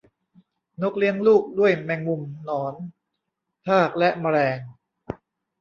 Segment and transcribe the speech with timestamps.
[0.81, 2.73] นกเลี้ยงลูกด้วยแมงมุมหนอน
[3.65, 4.59] ทากและแมลง